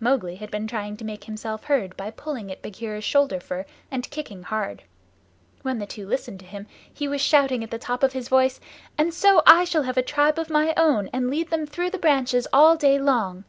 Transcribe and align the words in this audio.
Mowgli 0.00 0.36
had 0.36 0.50
been 0.50 0.66
trying 0.66 0.98
to 0.98 1.04
make 1.06 1.24
himself 1.24 1.64
heard 1.64 1.96
by 1.96 2.10
pulling 2.10 2.52
at 2.52 2.60
Bagheera's 2.60 3.04
shoulder 3.04 3.40
fur 3.40 3.64
and 3.90 4.10
kicking 4.10 4.42
hard. 4.42 4.82
When 5.62 5.78
the 5.78 5.86
two 5.86 6.06
listened 6.06 6.40
to 6.40 6.44
him 6.44 6.66
he 6.92 7.08
was 7.08 7.22
shouting 7.22 7.64
at 7.64 7.70
the 7.70 7.78
top 7.78 8.02
of 8.02 8.12
his 8.12 8.28
voice, 8.28 8.60
"And 8.98 9.14
so 9.14 9.40
I 9.46 9.64
shall 9.64 9.84
have 9.84 9.96
a 9.96 10.02
tribe 10.02 10.38
of 10.38 10.50
my 10.50 10.74
own, 10.76 11.08
and 11.14 11.30
lead 11.30 11.48
them 11.48 11.66
through 11.66 11.88
the 11.88 11.96
branches 11.96 12.46
all 12.52 12.76
day 12.76 12.98
long." 12.98 13.44